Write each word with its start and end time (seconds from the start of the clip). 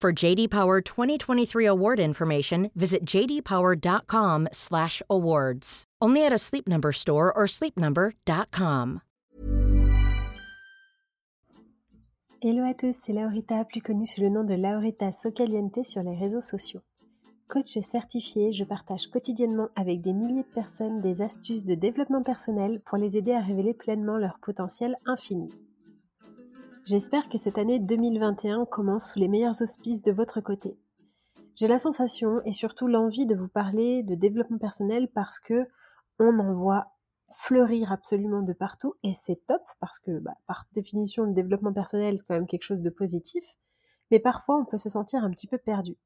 For 0.00 0.12
JD 0.12 0.50
Power 0.50 0.80
2023 0.80 1.66
award 1.66 1.98
information, 1.98 2.70
visit 2.76 3.04
jdpower.com/awards. 3.04 5.84
Only 6.00 6.24
at 6.24 6.32
a 6.32 6.38
Sleep 6.38 6.68
Number 6.68 6.92
store 6.92 7.36
or 7.36 7.48
sleepnumber.com. 7.48 9.00
Hello 12.40 12.62
à 12.62 12.74
tous, 12.74 12.94
c'est 13.02 13.12
Laurita, 13.12 13.64
plus 13.64 13.80
connue 13.80 14.06
sous 14.06 14.20
le 14.20 14.28
nom 14.28 14.44
de 14.44 14.54
Laurita 14.54 15.10
Socaliente 15.10 15.84
sur 15.84 16.04
les 16.04 16.14
réseaux 16.14 16.40
sociaux. 16.40 16.82
Coach 17.48 17.76
certifié, 17.80 18.52
je 18.52 18.62
partage 18.62 19.08
quotidiennement 19.08 19.66
avec 19.74 20.00
des 20.00 20.12
milliers 20.12 20.44
de 20.44 20.54
personnes 20.54 21.00
des 21.00 21.22
astuces 21.22 21.64
de 21.64 21.74
développement 21.74 22.22
personnel 22.22 22.80
pour 22.86 22.98
les 22.98 23.16
aider 23.16 23.32
à 23.32 23.40
révéler 23.40 23.74
pleinement 23.74 24.16
leur 24.16 24.38
potentiel 24.38 24.94
infini. 25.06 25.48
J'espère 26.88 27.28
que 27.28 27.36
cette 27.36 27.58
année 27.58 27.78
2021 27.80 28.64
commence 28.64 29.12
sous 29.12 29.18
les 29.18 29.28
meilleurs 29.28 29.60
auspices 29.60 30.02
de 30.02 30.10
votre 30.10 30.40
côté. 30.40 30.78
J'ai 31.54 31.68
la 31.68 31.78
sensation 31.78 32.40
et 32.46 32.52
surtout 32.52 32.86
l'envie 32.86 33.26
de 33.26 33.34
vous 33.34 33.46
parler 33.46 34.02
de 34.02 34.14
développement 34.14 34.56
personnel 34.56 35.06
parce 35.12 35.38
que 35.38 35.66
on 36.18 36.38
en 36.38 36.54
voit 36.54 36.86
fleurir 37.30 37.92
absolument 37.92 38.40
de 38.40 38.54
partout 38.54 38.94
et 39.02 39.12
c'est 39.12 39.44
top 39.46 39.60
parce 39.80 39.98
que 39.98 40.18
bah, 40.18 40.38
par 40.46 40.64
définition 40.72 41.24
le 41.24 41.34
développement 41.34 41.74
personnel 41.74 42.16
c'est 42.16 42.24
quand 42.24 42.32
même 42.32 42.46
quelque 42.46 42.62
chose 42.62 42.80
de 42.80 42.88
positif 42.88 43.44
mais 44.10 44.18
parfois 44.18 44.56
on 44.56 44.64
peut 44.64 44.78
se 44.78 44.88
sentir 44.88 45.22
un 45.22 45.30
petit 45.30 45.46
peu 45.46 45.58
perdu. 45.58 45.98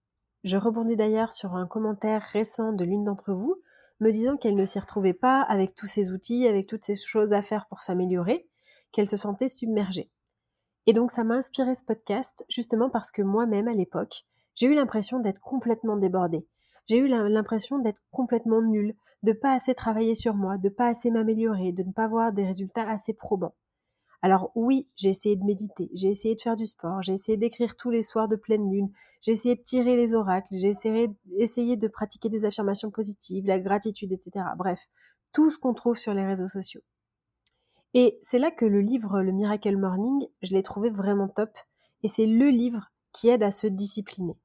Je 0.42 0.56
rebondis 0.56 0.96
d'ailleurs 0.96 1.32
sur 1.32 1.54
un 1.54 1.68
commentaire 1.68 2.22
récent 2.22 2.72
de 2.72 2.84
l'une 2.84 3.04
d'entre 3.04 3.32
vous 3.32 3.54
me 4.00 4.10
disant 4.10 4.36
qu'elle 4.36 4.56
ne 4.56 4.64
s'y 4.66 4.80
retrouvait 4.80 5.14
pas 5.14 5.42
avec 5.42 5.76
tous 5.76 5.86
ces 5.86 6.10
outils, 6.10 6.48
avec 6.48 6.66
toutes 6.66 6.84
ces 6.84 6.96
choses 6.96 7.32
à 7.32 7.40
faire 7.40 7.66
pour 7.66 7.82
s'améliorer, 7.82 8.48
qu'elle 8.90 9.08
se 9.08 9.16
sentait 9.16 9.48
submergée. 9.48 10.10
Et 10.86 10.92
donc 10.92 11.10
ça 11.10 11.24
m'a 11.24 11.34
inspiré 11.34 11.74
ce 11.74 11.84
podcast 11.84 12.44
justement 12.48 12.90
parce 12.90 13.10
que 13.10 13.22
moi-même 13.22 13.68
à 13.68 13.72
l'époque, 13.72 14.24
j'ai 14.54 14.66
eu 14.66 14.74
l'impression 14.74 15.20
d'être 15.20 15.40
complètement 15.40 15.96
débordée. 15.96 16.46
J'ai 16.88 16.98
eu 16.98 17.06
l'impression 17.06 17.78
d'être 17.78 18.02
complètement 18.10 18.60
nulle, 18.60 18.94
de 19.22 19.32
pas 19.32 19.52
assez 19.52 19.74
travailler 19.74 20.14
sur 20.14 20.34
moi, 20.34 20.58
de 20.58 20.68
pas 20.68 20.88
assez 20.88 21.10
m'améliorer, 21.10 21.72
de 21.72 21.84
ne 21.84 21.92
pas 21.92 22.04
avoir 22.04 22.32
des 22.32 22.44
résultats 22.44 22.88
assez 22.88 23.14
probants. 23.14 23.54
Alors 24.20 24.52
oui, 24.54 24.88
j'ai 24.94 25.08
essayé 25.08 25.34
de 25.34 25.44
méditer, 25.44 25.90
j'ai 25.94 26.08
essayé 26.08 26.36
de 26.36 26.40
faire 26.40 26.56
du 26.56 26.66
sport, 26.66 27.02
j'ai 27.02 27.12
essayé 27.12 27.36
d'écrire 27.36 27.76
tous 27.76 27.90
les 27.90 28.04
soirs 28.04 28.28
de 28.28 28.36
pleine 28.36 28.70
lune, 28.70 28.88
j'ai 29.20 29.32
essayé 29.32 29.56
de 29.56 29.62
tirer 29.62 29.96
les 29.96 30.14
oracles, 30.14 30.54
j'ai 30.56 30.68
essayé, 31.38 31.76
de 31.76 31.88
pratiquer 31.88 32.28
des 32.28 32.44
affirmations 32.44 32.92
positives, 32.92 33.46
la 33.46 33.58
gratitude, 33.58 34.12
etc. 34.12 34.46
Bref, 34.56 34.88
tout 35.32 35.50
ce 35.50 35.58
qu'on 35.58 35.74
trouve 35.74 35.96
sur 35.96 36.14
les 36.14 36.24
réseaux 36.24 36.46
sociaux. 36.46 36.82
Et 37.94 38.18
c'est 38.22 38.38
là 38.38 38.50
que 38.50 38.64
le 38.64 38.80
livre 38.80 39.22
Le 39.22 39.32
Miracle 39.32 39.76
Morning, 39.76 40.26
je 40.42 40.54
l'ai 40.54 40.62
trouvé 40.62 40.90
vraiment 40.90 41.28
top, 41.28 41.50
et 42.02 42.08
c'est 42.08 42.26
le 42.26 42.48
livre 42.48 42.90
qui 43.12 43.28
aide 43.28 43.42
à 43.42 43.50
se 43.50 43.66
discipliner. 43.66 44.36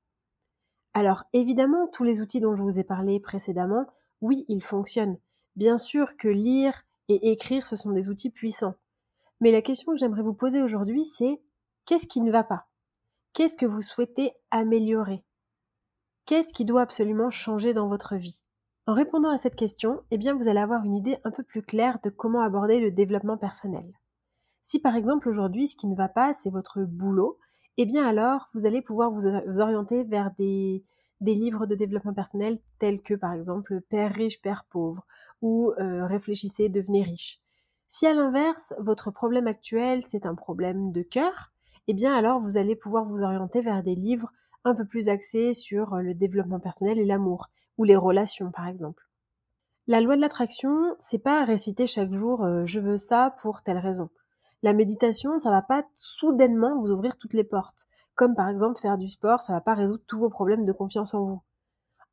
Alors 0.94 1.24
évidemment, 1.32 1.88
tous 1.88 2.04
les 2.04 2.22
outils 2.22 2.42
dont 2.42 2.56
je 2.56 2.64
vous 2.64 2.80
ai 2.80 2.84
parlé 2.84 3.20
précédemment, 3.20 3.86
oui, 4.22 4.46
ils 4.48 4.64
fonctionnent. 4.64 5.18
Bien 5.56 5.78
sûr 5.78 6.18
que 6.18 6.28
lire 6.28 6.84
et 7.08 7.32
écrire, 7.32 7.66
ce 7.66 7.76
sont 7.76 7.92
des 7.92 8.10
outils 8.10 8.32
puissants. 8.32 8.76
Mais 9.40 9.52
la 9.52 9.62
question 9.62 9.94
que 9.94 10.00
j'aimerais 10.00 10.24
vous 10.24 10.34
poser 10.34 10.62
aujourd'hui, 10.62 11.06
c'est 11.06 11.40
qu'est-ce 11.86 12.08
qui 12.08 12.22
ne 12.22 12.32
va 12.32 12.44
pas? 12.44 12.68
Qu'est-ce 13.34 13.56
que 13.56 13.66
vous 13.66 13.82
souhaitez 13.82 14.34
améliorer? 14.52 15.24
Qu'est-ce 16.26 16.54
qui 16.54 16.66
doit 16.66 16.82
absolument 16.82 17.30
changer 17.30 17.74
dans 17.74 17.88
votre 17.88 18.16
vie? 18.16 18.44
En 18.88 18.94
répondant 18.94 19.30
à 19.30 19.38
cette 19.38 19.58
question, 19.58 20.02
eh 20.12 20.18
vous 20.18 20.48
allez 20.48 20.62
avoir 20.62 20.86
une 20.86 20.96
idée 20.96 21.18
un 21.26 21.32
peu 21.32 21.44
plus 21.44 21.62
claire 21.62 22.00
de 22.06 22.10
comment 22.10 22.40
aborder 22.40 22.80
le 22.80 22.90
développement 22.90 23.38
personnel. 23.38 23.86
Si 24.62 24.80
par 24.80 24.96
exemple 24.96 25.28
aujourd'hui 25.28 25.68
ce 25.68 25.76
qui 25.76 25.88
ne 25.88 25.96
va 25.96 26.08
pas, 26.08 26.32
c'est 26.32 26.50
votre 26.50 26.84
boulot, 26.84 27.38
eh 27.76 27.86
bien 27.86 28.08
alors 28.08 28.48
vous 28.54 28.66
allez 28.66 28.82
pouvoir 28.82 29.12
vous 29.12 29.28
orienter 29.60 30.06
vers 30.06 30.32
des, 30.38 30.86
des 31.20 31.36
livres 31.36 31.66
de 31.66 31.76
développement 31.76 32.14
personnel 32.14 32.58
tels 32.80 33.02
que 33.02 33.14
par 33.14 33.34
exemple 33.34 33.82
Père 33.90 34.14
riche, 34.14 34.42
Père 34.42 34.64
pauvre 34.70 35.06
ou 35.42 35.74
euh, 35.80 36.06
Réfléchissez, 36.06 36.70
devenez 36.70 37.04
riche. 37.04 37.42
Si 37.90 38.08
à 38.08 38.14
l'inverse, 38.14 38.74
votre 38.80 39.12
problème 39.12 39.48
actuel, 39.48 40.02
c'est 40.02 40.26
un 40.26 40.36
problème 40.36 40.94
de 40.94 41.02
cœur, 41.02 41.52
eh 41.88 41.94
bien 41.94 42.16
alors 42.16 42.40
vous 42.40 42.56
allez 42.56 42.78
pouvoir 42.78 43.04
vous 43.04 43.22
orienter 43.22 43.60
vers 43.60 43.84
des 43.84 43.96
livres 43.96 44.32
un 44.64 44.76
peu 44.76 44.86
plus 44.86 45.10
axés 45.10 45.52
sur 45.52 45.94
euh, 45.94 46.02
le 46.02 46.14
développement 46.14 46.62
personnel 46.62 47.00
et 47.00 47.06
l'amour, 47.06 47.50
ou 47.78 47.84
les 47.84 47.96
relations 47.96 48.52
par 48.52 48.68
exemple. 48.68 49.04
La 49.88 50.02
loi 50.02 50.16
de 50.16 50.22
l'attraction, 50.22 50.96
c'est 51.00 51.20
pas 51.20 51.46
réciter 51.46 51.88
chaque 51.88 52.14
jour 52.14 52.44
euh, 52.44 52.66
je 52.66 52.80
veux 52.80 52.98
ça 52.98 53.36
pour 53.42 53.62
telle 53.62 53.78
raison. 53.78 54.10
La 54.64 54.74
méditation, 54.74 55.38
ça 55.40 55.52
va 55.52 55.62
pas 55.62 55.86
soudainement 55.96 56.80
vous 56.80 56.92
ouvrir 56.92 57.16
toutes 57.18 57.34
les 57.34 57.44
portes. 57.44 57.86
Comme 58.16 58.36
par 58.36 58.50
exemple 58.50 58.80
faire 58.80 58.98
du 58.98 59.08
sport, 59.08 59.42
ça 59.42 59.54
va 59.54 59.62
pas 59.62 59.76
résoudre 59.76 60.04
tous 60.08 60.18
vos 60.18 60.30
problèmes 60.30 60.66
de 60.66 60.74
confiance 60.74 61.14
en 61.14 61.22
vous. 61.22 61.42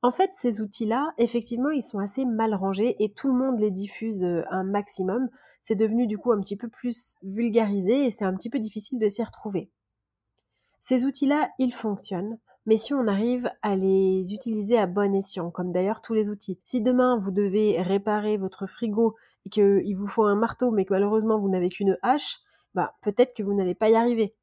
En 0.02 0.10
fait, 0.10 0.30
ces 0.34 0.60
outils-là, 0.60 1.14
effectivement, 1.16 1.70
ils 1.70 1.82
sont 1.82 1.98
assez 1.98 2.26
mal 2.26 2.54
rangés 2.54 3.02
et 3.02 3.12
tout 3.12 3.28
le 3.28 3.38
monde 3.38 3.58
les 3.58 3.70
diffuse 3.70 4.22
euh, 4.22 4.42
un 4.50 4.62
maximum 4.62 5.30
c'est 5.64 5.76
devenu 5.76 6.06
du 6.06 6.18
coup 6.18 6.30
un 6.30 6.40
petit 6.42 6.58
peu 6.58 6.68
plus 6.68 7.16
vulgarisé 7.22 8.04
et 8.04 8.10
c'est 8.10 8.26
un 8.26 8.34
petit 8.34 8.50
peu 8.50 8.58
difficile 8.58 8.98
de 8.98 9.08
s'y 9.08 9.24
retrouver. 9.24 9.70
Ces 10.78 11.06
outils-là, 11.06 11.48
ils 11.58 11.72
fonctionnent, 11.72 12.38
mais 12.66 12.76
si 12.76 12.94
on 12.94 13.06
arrive 13.06 13.50
à 13.62 13.76
les 13.76 14.32
utiliser 14.34 14.78
à 14.78 14.86
bon 14.86 15.14
escient, 15.14 15.50
comme 15.50 15.72
d'ailleurs 15.72 16.00
tous 16.00 16.14
les 16.14 16.30
outils. 16.30 16.58
Si 16.64 16.80
demain 16.80 17.18
vous 17.18 17.30
devez 17.30 17.80
réparer 17.82 18.36
votre 18.36 18.66
frigo 18.66 19.16
et 19.46 19.50
qu'il 19.50 19.96
vous 19.96 20.06
faut 20.06 20.24
un 20.24 20.36
marteau, 20.36 20.70
mais 20.70 20.84
que 20.84 20.92
malheureusement 20.92 21.38
vous 21.38 21.48
n'avez 21.48 21.68
qu'une 21.68 21.98
hache, 22.02 22.40
bah, 22.74 22.94
peut-être 23.02 23.34
que 23.34 23.42
vous 23.42 23.54
n'allez 23.54 23.74
pas 23.74 23.90
y 23.90 23.94
arriver. 23.94 24.34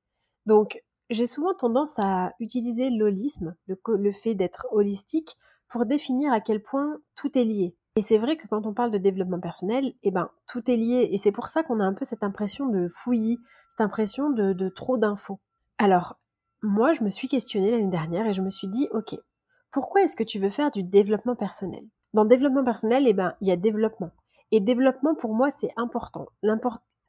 Donc, 0.46 0.82
j'ai 1.10 1.28
souvent 1.28 1.54
tendance 1.54 1.94
à 1.98 2.34
utiliser 2.40 2.90
l'holisme, 2.90 3.56
le, 3.68 4.12
fait 4.12 4.34
d'être 4.34 4.68
holistique, 4.72 5.38
pour 5.68 5.86
définir 5.86 6.32
à 6.34 6.40
quel 6.40 6.62
point 6.62 7.00
tout 7.16 7.38
est 7.38 7.44
lié. 7.44 7.76
Et 7.98 8.02
c'est 8.02 8.18
vrai 8.18 8.38
que 8.38 8.48
quand 8.48 8.66
on 8.66 8.74
parle 8.74 8.92
de 8.92 8.98
développement 8.98 9.40
personnel, 9.40 9.94
eh 10.04 10.12
ben, 10.12 10.30
tout 10.48 10.70
est 10.72 10.78
lié. 10.78 11.10
Et 11.12 11.18
c'est 11.18 11.32
pour 11.32 11.48
ça 11.48 11.64
qu'on 11.64 11.82
a 11.82 11.84
un 11.84 11.94
peu 11.94 12.06
cette 12.06 12.24
impression 12.24 12.68
de 12.68 12.88
fouillis, 12.88 13.40
cette 13.70 13.82
impression 13.82 14.30
de, 14.30 14.70
trop 14.70 14.98
d'infos. 14.98 15.40
Alors, 15.78 16.18
moi, 16.64 16.94
je 16.94 17.04
me 17.04 17.10
suis 17.10 17.28
questionnée 17.28 17.72
l'année 17.72 17.90
dernière 17.90 18.28
et 18.28 18.34
je 18.34 18.42
me 18.42 18.50
suis 18.50 18.68
dit, 18.68 18.88
OK, 18.92 19.16
pourquoi 19.72 20.02
est-ce 20.02 20.16
que 20.16 20.24
tu 20.24 20.40
veux 20.40 20.50
faire 20.50 20.72
du 20.72 20.84
développement 20.84 21.36
personnel? 21.36 21.84
Dans 22.14 22.26
développement 22.26 22.64
personnel, 22.64 23.06
eh 23.08 23.14
ben, 23.14 23.36
il 23.42 23.48
y 23.48 23.52
a 23.52 23.56
développement. 23.56 24.12
Et 24.52 24.60
développement, 24.60 25.16
pour 25.16 25.34
moi, 25.34 25.50
c'est 25.50 25.72
important. 25.78 26.28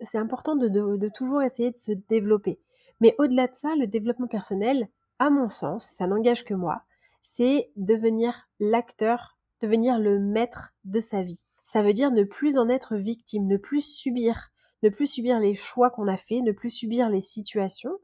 c'est 0.00 0.18
important 0.18 0.56
de, 0.56 0.68
de 0.68 1.08
toujours 1.08 1.42
essayer 1.42 1.72
de 1.72 1.76
se 1.76 1.92
développer. 2.08 2.60
Mais 3.00 3.14
au-delà 3.18 3.48
de 3.48 3.54
ça, 3.54 3.74
le 3.76 3.88
développement 3.88 4.28
personnel 4.28 4.88
à 5.18 5.28
mon 5.28 5.48
sens, 5.48 5.84
ça 5.84 6.06
n'engage 6.06 6.44
que 6.44 6.54
moi, 6.54 6.82
c'est 7.20 7.70
devenir 7.76 8.48
l'acteur, 8.60 9.38
devenir 9.60 9.98
le 9.98 10.18
maître 10.18 10.72
de 10.84 11.00
sa 11.00 11.22
vie. 11.22 11.42
Ça 11.64 11.82
veut 11.82 11.92
dire 11.92 12.10
ne 12.10 12.24
plus 12.24 12.58
en 12.58 12.68
être 12.68 12.96
victime, 12.96 13.46
ne 13.46 13.56
plus 13.56 13.80
subir, 13.80 14.50
ne 14.82 14.88
plus 14.88 15.06
subir 15.06 15.38
les 15.40 15.54
choix 15.54 15.90
qu'on 15.90 16.08
a 16.08 16.16
faits, 16.16 16.42
ne 16.42 16.52
plus 16.52 16.70
subir 16.70 17.08
les 17.08 17.20
situations. 17.20 17.98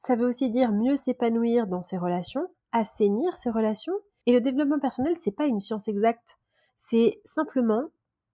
Ça 0.00 0.16
veut 0.16 0.26
aussi 0.26 0.48
dire 0.48 0.72
mieux 0.72 0.96
s'épanouir 0.96 1.66
dans 1.66 1.82
ses 1.82 1.98
relations, 1.98 2.48
assainir 2.72 3.34
ses 3.36 3.50
relations. 3.50 3.92
Et 4.24 4.32
le 4.32 4.40
développement 4.40 4.80
personnel, 4.80 5.14
c'est 5.18 5.30
pas 5.30 5.44
une 5.44 5.58
science 5.58 5.88
exacte. 5.88 6.38
C'est 6.74 7.20
simplement 7.26 7.84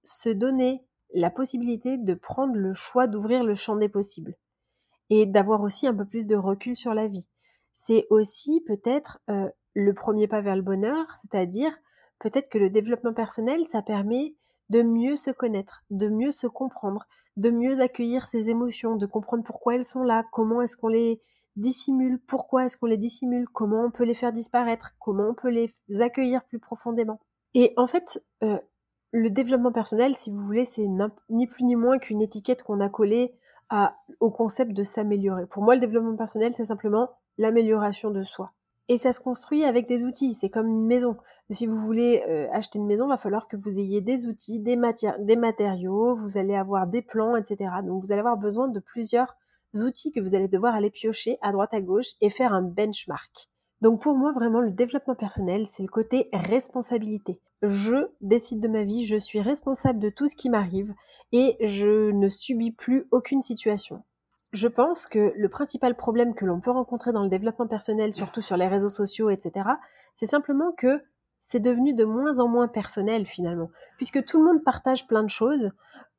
se 0.04 0.28
donner 0.28 0.86
la 1.12 1.28
possibilité 1.28 1.98
de 1.98 2.14
prendre 2.14 2.54
le 2.54 2.72
choix 2.72 3.08
d'ouvrir 3.08 3.42
le 3.42 3.56
champ 3.56 3.74
des 3.74 3.88
possibles 3.88 4.36
et 5.10 5.26
d'avoir 5.26 5.60
aussi 5.62 5.88
un 5.88 5.94
peu 5.94 6.04
plus 6.04 6.28
de 6.28 6.36
recul 6.36 6.76
sur 6.76 6.94
la 6.94 7.08
vie. 7.08 7.26
C'est 7.72 8.06
aussi 8.10 8.62
peut-être 8.64 9.18
euh, 9.28 9.50
le 9.74 9.92
premier 9.92 10.28
pas 10.28 10.42
vers 10.42 10.54
le 10.54 10.62
bonheur, 10.62 11.04
c'est-à-dire 11.20 11.76
peut-être 12.20 12.48
que 12.48 12.58
le 12.58 12.70
développement 12.70 13.12
personnel, 13.12 13.64
ça 13.64 13.82
permet 13.82 14.36
de 14.70 14.82
mieux 14.82 15.16
se 15.16 15.32
connaître, 15.32 15.82
de 15.90 16.08
mieux 16.08 16.30
se 16.30 16.46
comprendre, 16.46 17.08
de 17.36 17.50
mieux 17.50 17.80
accueillir 17.80 18.24
ses 18.24 18.50
émotions, 18.50 18.94
de 18.94 19.06
comprendre 19.06 19.42
pourquoi 19.42 19.74
elles 19.74 19.84
sont 19.84 20.04
là, 20.04 20.24
comment 20.30 20.62
est-ce 20.62 20.76
qu'on 20.76 20.88
les 20.88 21.20
dissimule, 21.56 22.20
pourquoi 22.26 22.64
est-ce 22.64 22.76
qu'on 22.76 22.86
les 22.86 22.96
dissimule, 22.96 23.48
comment 23.48 23.84
on 23.84 23.90
peut 23.90 24.04
les 24.04 24.14
faire 24.14 24.32
disparaître, 24.32 24.92
comment 25.00 25.28
on 25.30 25.34
peut 25.34 25.50
les 25.50 25.72
accueillir 26.00 26.44
plus 26.44 26.58
profondément. 26.58 27.20
Et 27.54 27.72
en 27.76 27.86
fait, 27.86 28.22
euh, 28.42 28.58
le 29.12 29.30
développement 29.30 29.72
personnel, 29.72 30.14
si 30.14 30.30
vous 30.30 30.44
voulez, 30.44 30.64
c'est 30.64 30.86
ni 31.30 31.46
plus 31.46 31.64
ni 31.64 31.74
moins 31.74 31.98
qu'une 31.98 32.20
étiquette 32.20 32.62
qu'on 32.62 32.80
a 32.80 32.88
collée 32.88 33.34
au 34.20 34.30
concept 34.30 34.72
de 34.72 34.82
s'améliorer. 34.82 35.46
Pour 35.46 35.62
moi, 35.62 35.74
le 35.74 35.80
développement 35.80 36.16
personnel, 36.16 36.52
c'est 36.52 36.66
simplement 36.66 37.10
l'amélioration 37.38 38.10
de 38.10 38.22
soi. 38.22 38.52
Et 38.88 38.98
ça 38.98 39.12
se 39.12 39.20
construit 39.20 39.64
avec 39.64 39.88
des 39.88 40.04
outils, 40.04 40.34
c'est 40.34 40.50
comme 40.50 40.68
une 40.68 40.86
maison. 40.86 41.16
Si 41.50 41.66
vous 41.66 41.78
voulez 41.78 42.22
euh, 42.28 42.46
acheter 42.52 42.78
une 42.78 42.86
maison, 42.86 43.06
il 43.06 43.08
va 43.08 43.16
falloir 43.16 43.48
que 43.48 43.56
vous 43.56 43.80
ayez 43.80 44.00
des 44.00 44.26
outils, 44.26 44.60
des, 44.60 44.78
des 45.20 45.36
matériaux, 45.36 46.14
vous 46.14 46.38
allez 46.38 46.54
avoir 46.54 46.86
des 46.86 47.02
plans, 47.02 47.36
etc. 47.36 47.70
Donc 47.84 48.02
vous 48.02 48.12
allez 48.12 48.20
avoir 48.20 48.36
besoin 48.36 48.68
de 48.68 48.78
plusieurs 48.78 49.36
outils 49.74 50.12
que 50.12 50.20
vous 50.20 50.34
allez 50.34 50.48
devoir 50.48 50.74
aller 50.74 50.90
piocher 50.90 51.38
à 51.42 51.52
droite 51.52 51.74
à 51.74 51.80
gauche 51.80 52.12
et 52.20 52.30
faire 52.30 52.52
un 52.52 52.62
benchmark. 52.62 53.48
Donc 53.82 54.00
pour 54.00 54.16
moi, 54.16 54.32
vraiment, 54.32 54.60
le 54.60 54.70
développement 54.70 55.14
personnel, 55.14 55.66
c'est 55.66 55.82
le 55.82 55.88
côté 55.88 56.28
responsabilité. 56.32 57.40
Je 57.62 58.08
décide 58.20 58.60
de 58.60 58.68
ma 58.68 58.84
vie, 58.84 59.04
je 59.04 59.16
suis 59.16 59.40
responsable 59.40 59.98
de 59.98 60.08
tout 60.08 60.26
ce 60.26 60.36
qui 60.36 60.48
m'arrive 60.48 60.94
et 61.32 61.56
je 61.60 62.10
ne 62.10 62.28
subis 62.28 62.72
plus 62.72 63.06
aucune 63.10 63.42
situation. 63.42 64.02
Je 64.52 64.68
pense 64.68 65.06
que 65.06 65.32
le 65.36 65.48
principal 65.48 65.96
problème 65.96 66.34
que 66.34 66.46
l'on 66.46 66.60
peut 66.60 66.70
rencontrer 66.70 67.12
dans 67.12 67.22
le 67.22 67.28
développement 67.28 67.66
personnel, 67.66 68.14
surtout 68.14 68.40
sur 68.40 68.56
les 68.56 68.68
réseaux 68.68 68.88
sociaux, 68.88 69.28
etc., 69.28 69.68
c'est 70.14 70.26
simplement 70.26 70.72
que 70.72 71.02
c'est 71.38 71.60
devenu 71.60 71.92
de 71.92 72.04
moins 72.04 72.38
en 72.38 72.48
moins 72.48 72.68
personnel 72.68 73.26
finalement, 73.26 73.70
puisque 73.96 74.24
tout 74.24 74.38
le 74.38 74.44
monde 74.44 74.64
partage 74.64 75.06
plein 75.06 75.22
de 75.22 75.30
choses, 75.30 75.70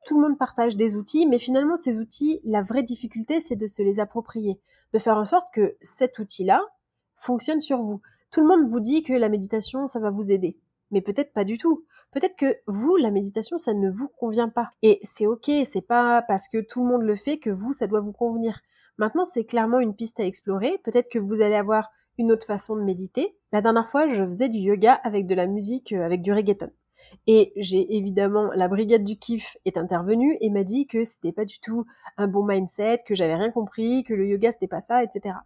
tout 0.04 0.20
le 0.20 0.26
monde 0.26 0.38
partage 0.38 0.76
des 0.76 0.96
outils, 0.96 1.26
mais 1.26 1.38
finalement 1.38 1.76
ces 1.76 1.98
outils, 1.98 2.40
la 2.44 2.62
vraie 2.62 2.82
difficulté, 2.82 3.40
c'est 3.40 3.56
de 3.56 3.66
se 3.66 3.82
les 3.82 4.00
approprier, 4.00 4.60
de 4.92 4.98
faire 4.98 5.16
en 5.16 5.24
sorte 5.24 5.52
que 5.52 5.76
cet 5.80 6.18
outil-là 6.18 6.62
fonctionne 7.16 7.60
sur 7.60 7.82
vous. 7.82 8.00
Tout 8.30 8.40
le 8.40 8.48
monde 8.48 8.68
vous 8.68 8.80
dit 8.80 9.02
que 9.02 9.12
la 9.12 9.28
méditation, 9.28 9.86
ça 9.86 10.00
va 10.00 10.10
vous 10.10 10.32
aider, 10.32 10.58
mais 10.90 11.00
peut-être 11.00 11.32
pas 11.32 11.44
du 11.44 11.58
tout. 11.58 11.84
Peut-être 12.10 12.36
que 12.36 12.56
vous, 12.66 12.96
la 12.96 13.10
méditation, 13.10 13.58
ça 13.58 13.74
ne 13.74 13.90
vous 13.90 14.08
convient 14.08 14.48
pas. 14.48 14.70
Et 14.82 14.98
c'est 15.02 15.26
ok, 15.26 15.50
c'est 15.64 15.86
pas 15.86 16.22
parce 16.22 16.48
que 16.48 16.58
tout 16.58 16.82
le 16.82 16.88
monde 16.88 17.02
le 17.02 17.16
fait 17.16 17.38
que 17.38 17.50
vous, 17.50 17.72
ça 17.72 17.86
doit 17.86 18.00
vous 18.00 18.12
convenir. 18.12 18.60
Maintenant, 18.96 19.24
c'est 19.24 19.44
clairement 19.44 19.78
une 19.78 19.94
piste 19.94 20.18
à 20.18 20.24
explorer. 20.24 20.80
Peut-être 20.84 21.10
que 21.10 21.18
vous 21.18 21.42
allez 21.42 21.54
avoir 21.54 21.90
une 22.16 22.32
autre 22.32 22.46
façon 22.46 22.76
de 22.76 22.82
méditer. 22.82 23.36
La 23.52 23.62
dernière 23.62 23.88
fois, 23.88 24.06
je 24.06 24.24
faisais 24.24 24.48
du 24.48 24.58
yoga 24.58 24.94
avec 24.94 25.26
de 25.26 25.34
la 25.34 25.46
musique, 25.46 25.92
euh, 25.92 26.04
avec 26.04 26.22
du 26.22 26.32
reggaeton. 26.32 26.70
Et 27.26 27.52
j'ai 27.56 27.96
évidemment, 27.96 28.50
la 28.54 28.68
brigade 28.68 29.04
du 29.04 29.16
kiff 29.18 29.56
est 29.64 29.76
intervenue 29.76 30.36
et 30.40 30.50
m'a 30.50 30.64
dit 30.64 30.86
que 30.86 31.04
c'était 31.04 31.32
pas 31.32 31.44
du 31.44 31.60
tout 31.60 31.86
un 32.16 32.28
bon 32.28 32.44
mindset, 32.44 33.00
que 33.06 33.14
j'avais 33.14 33.36
rien 33.36 33.50
compris, 33.50 34.04
que 34.04 34.14
le 34.14 34.26
yoga 34.26 34.50
c'était 34.50 34.68
pas 34.68 34.80
ça, 34.80 35.02
etc. 35.02 35.36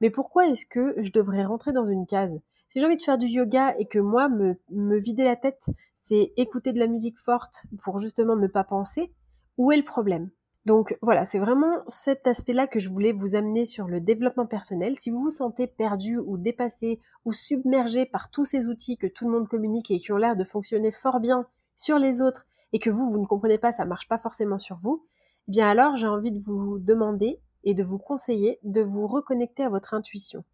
Mais 0.00 0.10
pourquoi 0.10 0.46
est-ce 0.48 0.66
que 0.66 0.94
je 1.02 1.10
devrais 1.10 1.44
rentrer 1.44 1.72
dans 1.72 1.86
une 1.86 2.06
case? 2.06 2.40
Si 2.68 2.80
j'ai 2.80 2.86
envie 2.86 2.96
de 2.96 3.02
faire 3.02 3.18
du 3.18 3.26
yoga 3.26 3.74
et 3.78 3.86
que 3.86 3.98
moi, 3.98 4.28
me, 4.28 4.56
me 4.70 4.98
vider 4.98 5.24
la 5.24 5.36
tête, 5.36 5.66
c'est 5.94 6.32
écouter 6.36 6.72
de 6.72 6.78
la 6.78 6.86
musique 6.86 7.18
forte 7.18 7.66
pour 7.82 7.98
justement 7.98 8.36
ne 8.36 8.46
pas 8.46 8.64
penser, 8.64 9.12
où 9.56 9.72
est 9.72 9.76
le 9.76 9.84
problème? 9.84 10.30
Donc 10.68 10.98
voilà, 11.00 11.24
c'est 11.24 11.38
vraiment 11.38 11.82
cet 11.86 12.26
aspect-là 12.26 12.66
que 12.66 12.78
je 12.78 12.90
voulais 12.90 13.12
vous 13.12 13.34
amener 13.34 13.64
sur 13.64 13.88
le 13.88 14.02
développement 14.02 14.44
personnel. 14.44 14.98
Si 14.98 15.08
vous 15.08 15.22
vous 15.22 15.30
sentez 15.30 15.66
perdu 15.66 16.18
ou 16.18 16.36
dépassé 16.36 17.00
ou 17.24 17.32
submergé 17.32 18.04
par 18.04 18.30
tous 18.30 18.44
ces 18.44 18.68
outils 18.68 18.98
que 18.98 19.06
tout 19.06 19.24
le 19.24 19.32
monde 19.32 19.48
communique 19.48 19.90
et 19.90 19.96
qui 19.96 20.12
ont 20.12 20.18
l'air 20.18 20.36
de 20.36 20.44
fonctionner 20.44 20.90
fort 20.90 21.20
bien 21.20 21.46
sur 21.74 21.98
les 21.98 22.20
autres 22.20 22.46
et 22.74 22.80
que 22.80 22.90
vous, 22.90 23.10
vous 23.10 23.18
ne 23.18 23.24
comprenez 23.24 23.56
pas, 23.56 23.72
ça 23.72 23.86
marche 23.86 24.08
pas 24.08 24.18
forcément 24.18 24.58
sur 24.58 24.76
vous, 24.76 25.06
eh 25.48 25.52
bien 25.52 25.66
alors 25.70 25.96
j'ai 25.96 26.06
envie 26.06 26.32
de 26.32 26.38
vous 26.38 26.78
demander 26.78 27.40
et 27.64 27.72
de 27.72 27.82
vous 27.82 27.98
conseiller 27.98 28.58
de 28.62 28.82
vous 28.82 29.06
reconnecter 29.06 29.62
à 29.62 29.70
votre 29.70 29.94
intuition. 29.94 30.44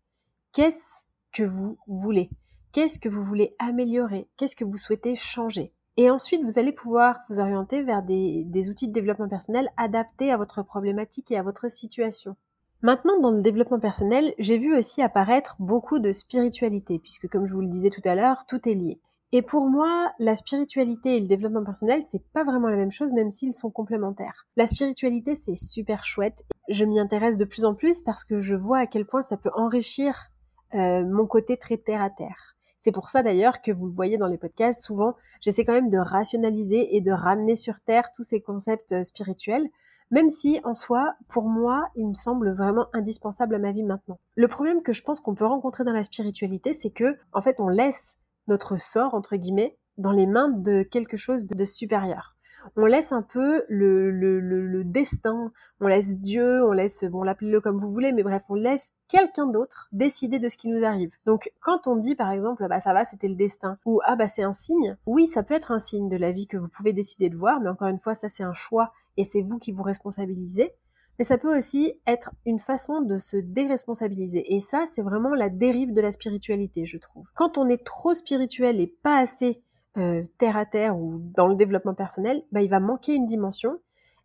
Qu'est-ce 0.52 1.02
que 1.32 1.42
vous 1.42 1.76
voulez? 1.88 2.30
Qu'est-ce 2.70 3.00
que 3.00 3.08
vous 3.08 3.24
voulez 3.24 3.56
améliorer? 3.58 4.28
Qu'est-ce 4.36 4.54
que 4.54 4.64
vous 4.64 4.78
souhaitez 4.78 5.16
changer? 5.16 5.72
Et 5.96 6.10
ensuite, 6.10 6.42
vous 6.42 6.58
allez 6.58 6.72
pouvoir 6.72 7.20
vous 7.28 7.38
orienter 7.38 7.82
vers 7.82 8.02
des, 8.02 8.68
outils 8.68 8.88
de 8.88 8.92
développement 8.92 9.28
personnel 9.28 9.70
adaptés 9.76 10.32
à 10.32 10.36
votre 10.36 10.62
problématique 10.62 11.30
et 11.30 11.38
à 11.38 11.42
votre 11.42 11.70
situation. 11.70 12.36
Maintenant, 12.82 13.20
dans 13.20 13.30
le 13.30 13.42
développement 13.42 13.78
personnel, 13.78 14.34
j'ai 14.38 14.58
vu 14.58 14.76
aussi 14.76 15.02
apparaître 15.02 15.56
beaucoup 15.60 16.00
de 16.00 16.10
spiritualité, 16.12 16.98
puisque 16.98 17.28
comme 17.28 17.46
je 17.46 17.54
vous 17.54 17.60
le 17.60 17.68
disais 17.68 17.90
tout 17.90 18.02
à 18.04 18.14
l'heure, 18.14 18.44
tout 18.46 18.68
est 18.68 18.74
lié. 18.74 19.00
Et 19.30 19.42
pour 19.42 19.68
moi, 19.68 20.12
la 20.18 20.34
spiritualité 20.34 21.16
et 21.16 21.20
le 21.20 21.26
développement 21.26 21.64
personnel, 21.64 22.02
c'est 22.04 22.24
pas 22.32 22.44
vraiment 22.44 22.68
la 22.68 22.76
même 22.76 22.92
chose, 22.92 23.12
même 23.12 23.30
s'ils 23.30 23.54
sont 23.54 23.70
complémentaires. 23.70 24.46
La 24.56 24.66
spiritualité, 24.66 25.34
c'est 25.34 25.56
super 25.56 26.04
chouette. 26.04 26.44
Je 26.68 26.84
m'y 26.84 27.00
intéresse 27.00 27.36
de 27.36 27.44
plus 27.44 27.64
en 27.64 27.74
plus 27.74 28.00
parce 28.00 28.24
que 28.24 28.40
je 28.40 28.54
vois 28.54 28.78
à 28.78 28.86
quel 28.86 29.06
point 29.06 29.22
ça 29.22 29.36
peut 29.36 29.50
enrichir 29.54 30.28
euh, 30.74 31.04
mon 31.04 31.26
côté 31.26 31.56
très 31.56 31.78
terre 31.78 32.02
à 32.02 32.10
terre. 32.10 32.53
C'est 32.84 32.92
pour 32.92 33.08
ça 33.08 33.22
d'ailleurs 33.22 33.62
que 33.62 33.72
vous 33.72 33.86
le 33.86 33.94
voyez 33.94 34.18
dans 34.18 34.26
les 34.26 34.36
podcasts, 34.36 34.82
souvent 34.82 35.16
j'essaie 35.40 35.64
quand 35.64 35.72
même 35.72 35.88
de 35.88 35.96
rationaliser 35.96 36.94
et 36.94 37.00
de 37.00 37.12
ramener 37.12 37.56
sur 37.56 37.80
Terre 37.80 38.12
tous 38.14 38.24
ces 38.24 38.42
concepts 38.42 38.92
euh, 38.92 39.02
spirituels, 39.02 39.66
même 40.10 40.28
si 40.28 40.60
en 40.64 40.74
soi, 40.74 41.14
pour 41.30 41.44
moi, 41.44 41.88
il 41.96 42.06
me 42.06 42.12
semble 42.12 42.52
vraiment 42.52 42.88
indispensable 42.92 43.54
à 43.54 43.58
ma 43.58 43.72
vie 43.72 43.84
maintenant. 43.84 44.18
Le 44.34 44.48
problème 44.48 44.82
que 44.82 44.92
je 44.92 45.00
pense 45.00 45.22
qu'on 45.22 45.34
peut 45.34 45.46
rencontrer 45.46 45.82
dans 45.84 45.94
la 45.94 46.02
spiritualité, 46.02 46.74
c'est 46.74 46.90
que, 46.90 47.16
en 47.32 47.40
fait, 47.40 47.58
on 47.58 47.68
laisse 47.68 48.20
notre 48.48 48.78
sort, 48.78 49.14
entre 49.14 49.36
guillemets, 49.36 49.78
dans 49.96 50.12
les 50.12 50.26
mains 50.26 50.50
de 50.50 50.82
quelque 50.82 51.16
chose 51.16 51.46
de 51.46 51.64
supérieur 51.64 52.36
on 52.76 52.86
laisse 52.86 53.12
un 53.12 53.22
peu 53.22 53.64
le, 53.68 54.10
le, 54.10 54.40
le, 54.40 54.84
destin, 54.84 55.52
on 55.80 55.86
laisse 55.86 56.16
Dieu, 56.16 56.64
on 56.64 56.72
laisse, 56.72 57.04
bon, 57.04 57.22
l'appelez-le 57.22 57.60
comme 57.60 57.78
vous 57.78 57.90
voulez, 57.90 58.12
mais 58.12 58.22
bref, 58.22 58.44
on 58.48 58.54
laisse 58.54 58.92
quelqu'un 59.08 59.46
d'autre 59.46 59.88
décider 59.92 60.38
de 60.38 60.48
ce 60.48 60.56
qui 60.56 60.68
nous 60.68 60.84
arrive. 60.84 61.12
Donc, 61.26 61.50
quand 61.60 61.86
on 61.86 61.96
dit, 61.96 62.14
par 62.14 62.30
exemple, 62.30 62.66
bah 62.68 62.80
ça 62.80 62.92
va, 62.92 63.04
c'était 63.04 63.28
le 63.28 63.34
destin, 63.34 63.78
ou 63.84 64.00
ah 64.04 64.16
bah 64.16 64.28
c'est 64.28 64.42
un 64.42 64.52
signe, 64.52 64.96
oui, 65.06 65.26
ça 65.26 65.42
peut 65.42 65.54
être 65.54 65.72
un 65.72 65.78
signe 65.78 66.08
de 66.08 66.16
la 66.16 66.32
vie 66.32 66.46
que 66.46 66.56
vous 66.56 66.68
pouvez 66.68 66.92
décider 66.92 67.28
de 67.28 67.36
voir, 67.36 67.60
mais 67.60 67.70
encore 67.70 67.88
une 67.88 67.98
fois, 67.98 68.14
ça 68.14 68.28
c'est 68.28 68.44
un 68.44 68.54
choix 68.54 68.92
et 69.16 69.24
c'est 69.24 69.42
vous 69.42 69.58
qui 69.58 69.72
vous 69.72 69.82
responsabilisez. 69.82 70.72
Mais 71.18 71.24
ça 71.24 71.38
peut 71.38 71.56
aussi 71.56 71.94
être 72.06 72.32
une 72.44 72.58
façon 72.58 73.00
de 73.00 73.18
se 73.18 73.36
déresponsabiliser. 73.36 74.54
Et 74.54 74.60
ça, 74.60 74.84
c'est 74.90 75.02
vraiment 75.02 75.34
la 75.34 75.48
dérive 75.48 75.94
de 75.94 76.00
la 76.00 76.10
spiritualité, 76.10 76.86
je 76.86 76.98
trouve. 76.98 77.26
Quand 77.36 77.56
on 77.56 77.68
est 77.68 77.84
trop 77.84 78.14
spirituel 78.14 78.80
et 78.80 78.88
pas 78.88 79.18
assez 79.18 79.62
euh, 79.96 80.24
terre 80.38 80.56
à 80.56 80.66
terre 80.66 80.96
ou 80.98 81.20
dans 81.36 81.46
le 81.46 81.54
développement 81.54 81.94
personnel, 81.94 82.42
bah, 82.52 82.62
il 82.62 82.70
va 82.70 82.80
manquer 82.80 83.14
une 83.14 83.26
dimension. 83.26 83.78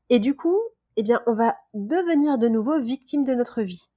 Et 0.09 0.19
du 0.19 0.35
coup, 0.35 0.57
eh 0.95 1.03
bien, 1.03 1.21
on 1.27 1.33
va 1.33 1.55
devenir 1.73 2.37
de 2.37 2.47
nouveau 2.47 2.79
victime 2.79 3.23
de 3.23 3.35
notre 3.35 3.61
vie. 3.61 3.89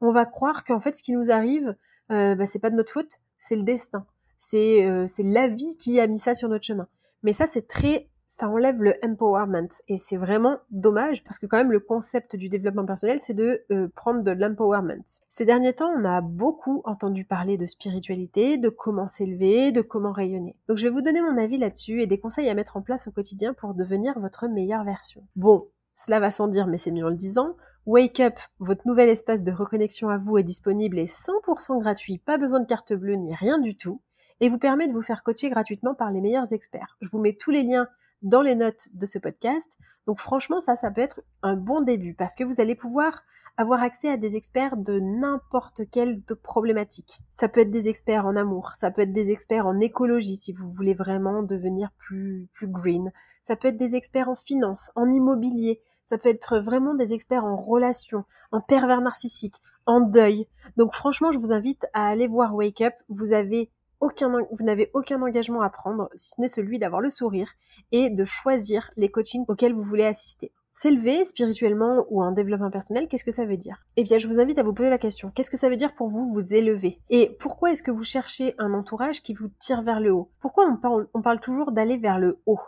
On 0.00 0.12
va 0.12 0.26
croire 0.26 0.64
qu'en 0.64 0.80
fait, 0.80 0.96
ce 0.96 1.02
qui 1.02 1.12
nous 1.12 1.30
arrive, 1.30 1.74
euh, 2.12 2.34
bah, 2.34 2.46
c'est 2.46 2.58
pas 2.58 2.70
de 2.70 2.76
notre 2.76 2.92
faute, 2.92 3.20
c'est 3.38 3.56
le 3.56 3.62
destin. 3.62 4.06
C'est 4.36 4.84
euh, 4.84 5.06
la 5.18 5.48
vie 5.48 5.76
qui 5.78 5.98
a 6.00 6.06
mis 6.06 6.18
ça 6.18 6.34
sur 6.34 6.48
notre 6.48 6.64
chemin. 6.64 6.88
Mais 7.22 7.32
ça, 7.32 7.46
c'est 7.46 7.66
très 7.66 8.08
ça 8.36 8.48
enlève 8.48 8.82
le 8.82 8.94
empowerment 9.04 9.68
et 9.86 9.96
c'est 9.96 10.16
vraiment 10.16 10.58
dommage 10.70 11.22
parce 11.22 11.38
que 11.38 11.46
quand 11.46 11.56
même 11.56 11.70
le 11.70 11.78
concept 11.78 12.34
du 12.34 12.48
développement 12.48 12.84
personnel 12.84 13.20
c'est 13.20 13.34
de 13.34 13.62
euh, 13.70 13.88
prendre 13.94 14.22
de 14.22 14.32
l'empowerment. 14.32 15.04
Ces 15.28 15.44
derniers 15.44 15.74
temps, 15.74 15.92
on 15.96 16.04
a 16.04 16.20
beaucoup 16.20 16.82
entendu 16.84 17.24
parler 17.24 17.56
de 17.56 17.66
spiritualité, 17.66 18.58
de 18.58 18.68
comment 18.68 19.06
s'élever, 19.06 19.70
de 19.70 19.82
comment 19.82 20.10
rayonner. 20.10 20.56
Donc 20.68 20.78
je 20.78 20.84
vais 20.84 20.92
vous 20.92 21.00
donner 21.00 21.22
mon 21.22 21.38
avis 21.38 21.58
là-dessus 21.58 22.02
et 22.02 22.08
des 22.08 22.18
conseils 22.18 22.48
à 22.48 22.54
mettre 22.54 22.76
en 22.76 22.82
place 22.82 23.06
au 23.06 23.12
quotidien 23.12 23.54
pour 23.54 23.74
devenir 23.74 24.18
votre 24.18 24.48
meilleure 24.48 24.84
version. 24.84 25.22
Bon, 25.36 25.68
cela 25.92 26.18
va 26.18 26.32
sans 26.32 26.48
dire 26.48 26.66
mais 26.66 26.78
c'est 26.78 26.90
mieux 26.90 27.06
en 27.06 27.10
le 27.10 27.16
disant. 27.16 27.54
Wake 27.86 28.18
Up, 28.18 28.34
votre 28.58 28.88
nouvel 28.88 29.10
espace 29.10 29.42
de 29.42 29.52
reconnexion 29.52 30.08
à 30.08 30.18
vous 30.18 30.38
est 30.38 30.42
disponible 30.42 30.98
et 30.98 31.04
100% 31.04 31.78
gratuit, 31.78 32.18
pas 32.18 32.38
besoin 32.38 32.60
de 32.60 32.66
carte 32.66 32.94
bleue 32.94 33.14
ni 33.14 33.34
rien 33.34 33.58
du 33.58 33.76
tout 33.76 34.00
et 34.40 34.48
vous 34.48 34.58
permet 34.58 34.88
de 34.88 34.92
vous 34.92 35.02
faire 35.02 35.22
coacher 35.22 35.50
gratuitement 35.50 35.94
par 35.94 36.10
les 36.10 36.20
meilleurs 36.20 36.52
experts. 36.52 36.96
Je 37.00 37.08
vous 37.08 37.18
mets 37.18 37.34
tous 37.34 37.52
les 37.52 37.62
liens 37.62 37.86
dans 38.24 38.42
les 38.42 38.56
notes 38.56 38.88
de 38.94 39.06
ce 39.06 39.18
podcast. 39.18 39.78
Donc 40.06 40.18
franchement, 40.18 40.60
ça, 40.60 40.74
ça 40.74 40.90
peut 40.90 41.00
être 41.00 41.22
un 41.42 41.56
bon 41.56 41.80
début 41.80 42.14
parce 42.14 42.34
que 42.34 42.44
vous 42.44 42.60
allez 42.60 42.74
pouvoir 42.74 43.22
avoir 43.56 43.82
accès 43.82 44.08
à 44.08 44.16
des 44.16 44.36
experts 44.36 44.76
de 44.76 44.98
n'importe 44.98 45.82
quelle 45.90 46.20
problématique. 46.42 47.20
Ça 47.32 47.48
peut 47.48 47.60
être 47.60 47.70
des 47.70 47.88
experts 47.88 48.26
en 48.26 48.34
amour, 48.34 48.72
ça 48.78 48.90
peut 48.90 49.02
être 49.02 49.12
des 49.12 49.30
experts 49.30 49.66
en 49.66 49.78
écologie 49.78 50.36
si 50.36 50.52
vous 50.52 50.68
voulez 50.68 50.94
vraiment 50.94 51.42
devenir 51.42 51.90
plus, 51.92 52.48
plus 52.52 52.66
green. 52.66 53.12
Ça 53.42 53.56
peut 53.56 53.68
être 53.68 53.76
des 53.76 53.94
experts 53.94 54.28
en 54.28 54.34
finance, 54.34 54.90
en 54.96 55.12
immobilier. 55.12 55.80
Ça 56.04 56.18
peut 56.18 56.28
être 56.28 56.58
vraiment 56.58 56.94
des 56.94 57.14
experts 57.14 57.44
en 57.44 57.56
relations, 57.56 58.24
en 58.52 58.60
pervers 58.60 59.00
narcissique, 59.00 59.56
en 59.86 60.00
deuil. 60.00 60.46
Donc 60.76 60.94
franchement, 60.94 61.32
je 61.32 61.38
vous 61.38 61.52
invite 61.52 61.86
à 61.94 62.08
aller 62.08 62.26
voir 62.26 62.54
Wake 62.54 62.82
Up. 62.82 62.94
Vous 63.08 63.32
avez 63.32 63.70
aucun, 64.00 64.30
vous 64.50 64.64
n'avez 64.64 64.90
aucun 64.94 65.20
engagement 65.22 65.62
à 65.62 65.70
prendre, 65.70 66.08
si 66.14 66.30
ce 66.30 66.40
n'est 66.40 66.48
celui 66.48 66.78
d'avoir 66.78 67.00
le 67.00 67.10
sourire 67.10 67.52
et 67.92 68.10
de 68.10 68.24
choisir 68.24 68.90
les 68.96 69.10
coachings 69.10 69.44
auxquels 69.48 69.74
vous 69.74 69.82
voulez 69.82 70.04
assister. 70.04 70.52
S'élever 70.72 71.24
spirituellement 71.24 72.04
ou 72.10 72.20
en 72.20 72.32
développement 72.32 72.70
personnel, 72.70 73.06
qu'est-ce 73.06 73.24
que 73.24 73.30
ça 73.30 73.44
veut 73.44 73.56
dire? 73.56 73.84
Eh 73.96 74.02
bien, 74.02 74.18
je 74.18 74.26
vous 74.26 74.40
invite 74.40 74.58
à 74.58 74.64
vous 74.64 74.72
poser 74.72 74.90
la 74.90 74.98
question. 74.98 75.30
Qu'est-ce 75.30 75.50
que 75.50 75.56
ça 75.56 75.68
veut 75.68 75.76
dire 75.76 75.94
pour 75.94 76.08
vous 76.08 76.32
vous 76.32 76.52
élever? 76.52 77.00
Et 77.10 77.36
pourquoi 77.38 77.70
est-ce 77.70 77.84
que 77.84 77.92
vous 77.92 78.02
cherchez 78.02 78.56
un 78.58 78.74
entourage 78.74 79.22
qui 79.22 79.34
vous 79.34 79.48
tire 79.60 79.82
vers 79.82 80.00
le 80.00 80.12
haut? 80.12 80.32
Pourquoi 80.40 80.66
on 80.66 80.76
parle, 80.76 81.06
on 81.14 81.22
parle 81.22 81.38
toujours 81.38 81.70
d'aller 81.70 81.96
vers 81.96 82.18
le 82.18 82.40
haut? 82.46 82.58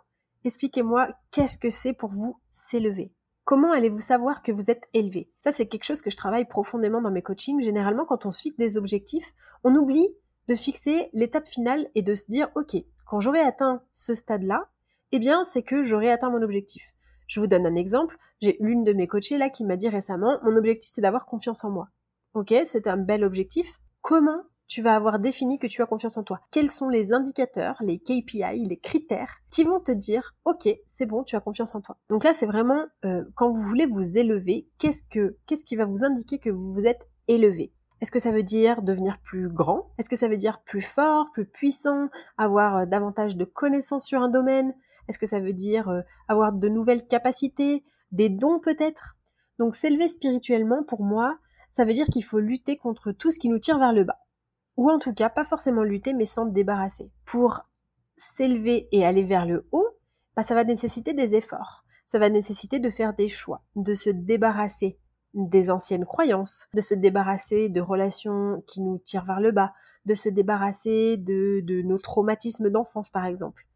Expliquez-moi 0.45 1.09
qu'est-ce 1.33 1.59
que 1.59 1.69
c'est 1.69 1.93
pour 1.93 2.11
vous 2.11 2.39
s'élever? 2.49 3.13
Comment 3.43 3.73
allez-vous 3.73 4.01
savoir 4.01 4.43
que 4.43 4.53
vous 4.53 4.71
êtes 4.71 4.89
élevé? 4.93 5.29
Ça, 5.41 5.51
c'est 5.51 5.67
quelque 5.67 5.85
chose 5.85 6.01
que 6.01 6.11
je 6.11 6.17
travaille 6.17 6.47
profondément 6.47 7.01
dans 7.01 7.11
mes 7.11 7.23
coachings. 7.23 7.61
Généralement, 7.61 8.05
quand 8.05 8.25
on 8.25 8.31
se 8.31 8.43
fixe 8.43 8.57
des 8.57 8.77
objectifs, 8.77 9.35
on 9.65 9.75
oublie 9.75 10.09
de 10.49 10.55
fixer 10.55 11.11
l'étape 11.13 11.49
finale 11.49 11.89
et 11.95 12.03
de 12.03 12.15
se 12.15 12.27
dire, 12.29 12.51
OK, 12.55 12.77
quand 13.07 13.21
j'aurai 13.21 13.41
atteint 13.41 13.83
ce 13.91 14.15
stade-là, 14.15 14.69
eh 15.13 15.19
bien, 15.19 15.45
c'est 15.45 15.63
que 15.63 15.83
j'aurai 15.83 16.11
atteint 16.11 16.31
mon 16.31 16.43
objectif. 16.43 16.95
Je 17.27 17.41
vous 17.41 17.47
donne 17.47 17.67
un 17.67 17.75
exemple. 17.75 18.17
J'ai 18.41 18.57
l'une 18.61 18.85
de 18.85 18.93
mes 18.93 19.07
coachées 19.07 19.39
là 19.39 19.51
qui 19.51 19.65
m'a 19.65 19.77
dit 19.77 19.89
récemment, 19.89 20.39
mon 20.43 20.57
objectif 20.57 20.91
c'est 20.95 21.01
d'avoir 21.01 21.27
confiance 21.27 21.65
en 21.65 21.71
moi. 21.71 21.89
Ok, 22.35 22.55
c'est 22.65 22.87
un 22.87 22.97
bel 22.97 23.25
objectif. 23.25 23.81
Comment 24.03 24.43
tu 24.69 24.83
vas 24.83 24.97
avoir 24.97 25.19
défini 25.19 25.59
que 25.59 25.67
tu 25.67 25.83
as 25.83 25.87
confiance 25.87 26.17
en 26.17 26.23
toi? 26.23 26.41
Quels 26.51 26.71
sont 26.71 26.89
les 26.89 27.13
indicateurs, 27.13 27.77
les 27.81 27.99
KPI, 27.99 28.67
les 28.69 28.79
critères 28.79 29.39
qui 29.51 29.65
vont 29.65 29.81
te 29.81 29.93
dire, 29.93 30.35
ok, 30.45 30.69
c'est 30.87 31.07
bon, 31.07 31.25
tu 31.25 31.37
as 31.37 31.41
confiance 31.41 31.75
en 31.75 31.81
toi. 31.81 31.97
Donc 32.09 32.25
là, 32.25 32.33
c'est 32.33 32.47
vraiment 32.47 32.85
euh, 33.05 33.25
quand 33.35 33.51
vous 33.51 33.63
voulez 33.63 33.87
vous 33.87 34.19
élever, 34.19 34.69
qu'est-ce 34.79 35.03
que 35.11 35.37
qu'est-ce 35.47 35.65
qui 35.65 35.77
va 35.77 35.85
vous 35.85 36.05
indiquer 36.05 36.39
que 36.39 36.51
vous 36.51 36.73
vous 36.73 36.87
êtes 36.87 37.09
élevé? 37.29 37.73
Est-ce 38.01 38.11
que 38.11 38.19
ça 38.19 38.31
veut 38.31 38.43
dire 38.43 38.83
devenir 38.83 39.19
plus 39.19 39.49
grand? 39.49 39.91
Est-ce 39.99 40.11
que 40.11 40.17
ça 40.17 40.29
veut 40.29 40.37
dire 40.37 40.61
plus 40.61 40.83
fort, 40.83 41.31
plus 41.33 41.47
puissant, 41.47 42.09
avoir 42.37 42.77
euh, 42.77 42.87
davantage 42.87 43.37
de 43.37 43.45
connaissances 43.45 44.05
sur 44.05 44.21
un 44.21 44.29
domaine? 44.29 44.75
Est-ce 45.09 45.19
que 45.19 45.27
ça 45.27 45.41
veut 45.41 45.55
dire 45.55 45.89
euh, 45.89 46.03
avoir 46.29 46.53
de 46.53 46.69
nouvelles 46.69 47.07
capacités, 47.07 47.85
des 48.13 48.29
dons 48.29 48.61
peut-être? 48.61 49.17
Donc 49.59 49.75
s'élever 49.77 50.09
spirituellement, 50.09 50.83
pour 50.83 51.03
moi, 51.03 51.39
ça 51.71 51.85
veut 51.85 51.95
dire 51.95 52.07
qu'il 52.07 52.25
faut 52.25 52.39
lutter 52.39 52.77
contre 52.77 53.13
tout 53.13 53.31
ce 53.31 53.39
qui 53.39 53.49
nous 53.49 53.59
tire 53.59 53.79
vers 53.79 53.93
le 53.93 54.05
bas. 54.05 54.21
Ou 54.77 54.91
en 54.91 54.99
tout 54.99 55.15
cas, 55.15 55.31
pas 55.31 55.45
forcément 55.45 55.83
lutter, 55.83 56.13
mais 56.13 56.27
s'en 56.27 56.45
débarrasser. 56.45 57.11
Pour 57.25 57.63
s'élever 58.19 58.89
et 58.93 59.07
aller 59.07 59.23
vers 59.23 59.47
le 59.47 59.67
haut, 59.73 59.89
bah, 60.35 60.43
ça 60.43 60.55
va 60.55 60.65
nécessiter 60.65 61.15
des 61.15 61.35
efforts. 61.35 61.85
Ça 62.05 62.19
va 62.19 62.29
nécessiter 62.29 62.79
de 62.79 62.91
faire 62.91 63.15
des 63.15 63.29
choix, 63.29 63.63
de 63.75 63.95
se 63.95 64.11
débarrasser 64.11 64.99
des 65.37 65.71
anciennes 65.71 66.05
croyances, 66.05 66.69
de 66.75 66.81
se 66.81 66.95
débarrasser 66.95 67.69
de 67.69 67.81
relations 67.81 68.65
qui 68.67 68.81
nous 68.81 68.99
tirent 68.99 69.25
vers 69.25 69.41
le 69.41 69.53
bas, 69.53 69.73
de 70.07 70.15
se 70.15 70.29
débarrasser 70.29 71.17
de, 71.17 71.61
de 71.63 71.83
nos 71.83 71.99
traumatismes 71.99 72.71
d'enfance 72.71 73.11
par 73.11 73.27
exemple. 73.27 73.67